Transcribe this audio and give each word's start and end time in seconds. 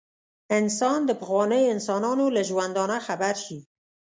انسان 0.59 0.99
د 1.05 1.11
پخوانیو 1.21 1.71
انسانانو 1.75 2.25
له 2.35 2.41
ژوندانه 2.49 2.97
خبر 3.07 3.35
شي. 3.45 3.59